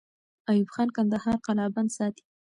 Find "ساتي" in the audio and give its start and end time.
1.97-2.23